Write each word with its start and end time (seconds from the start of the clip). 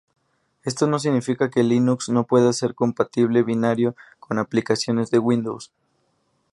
Esto 0.63 0.87
no 0.87 0.97
significa 0.97 1.51
que 1.51 1.61
Linux 1.61 2.09
no 2.09 2.23
pueda 2.25 2.51
ser 2.53 2.73
compatible 2.73 3.43
binario 3.43 3.95
con 4.19 4.39
aplicaciones 4.39 5.11
de 5.11 5.19
Windows. 5.19 5.71